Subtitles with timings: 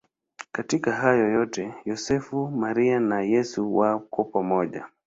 [0.51, 4.85] Katika hayo yote Yosefu, Maria na Yesu wako pamoja.